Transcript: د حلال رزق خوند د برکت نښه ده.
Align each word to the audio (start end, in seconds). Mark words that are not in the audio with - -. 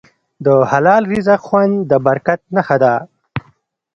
د 0.45 0.47
حلال 0.71 1.03
رزق 1.11 1.41
خوند 1.47 1.75
د 1.89 1.91
برکت 2.05 2.39
نښه 2.55 2.77
ده. 2.83 2.93